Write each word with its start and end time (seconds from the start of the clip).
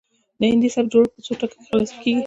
د 0.39 0.41
هندي 0.51 0.69
سبک 0.75 0.87
جوړښت 0.91 1.13
په 1.15 1.21
څو 1.25 1.33
ټکو 1.39 1.55
کې 1.59 1.65
خلاصه 1.69 1.95
کیږي 2.01 2.19